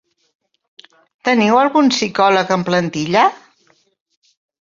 [1.27, 3.27] Teniu algun psicòleg en plantilla?